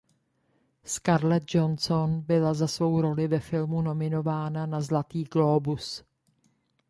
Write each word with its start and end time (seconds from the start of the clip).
Scarlett 0.83 1.45
Johansson 1.55 2.21
byla 2.21 2.53
za 2.53 2.67
svou 2.67 3.01
roli 3.01 3.27
ve 3.27 3.39
filmu 3.39 3.81
nominována 3.81 4.65
na 4.65 4.81
Zlatý 4.81 5.23
glóbus. 5.23 6.03